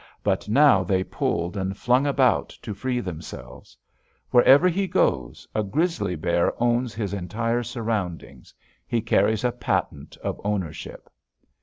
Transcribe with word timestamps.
But 0.23 0.49
now 0.49 0.83
they 0.83 1.03
pulled 1.03 1.55
and 1.55 1.77
flung 1.77 2.07
about 2.07 2.49
to 2.63 2.73
free 2.73 2.99
themselves. 3.01 3.77
Wherever 4.31 4.67
he 4.67 4.87
goes, 4.87 5.47
a 5.53 5.61
grizzly 5.61 6.15
bear 6.15 6.55
owns 6.57 6.95
his 6.95 7.13
entire 7.13 7.61
surroundings. 7.61 8.51
He 8.87 8.99
carries 9.01 9.43
a 9.43 9.51
patent 9.51 10.17
of 10.23 10.41
ownership. 10.43 11.07